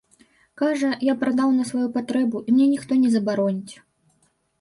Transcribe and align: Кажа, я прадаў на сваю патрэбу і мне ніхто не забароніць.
Кажа, 0.61 0.87
я 1.07 1.13
прадаў 1.23 1.51
на 1.57 1.65
сваю 1.71 1.87
патрэбу 1.97 2.41
і 2.47 2.55
мне 2.55 2.65
ніхто 2.73 2.97
не 3.03 3.09
забароніць. 3.17 3.73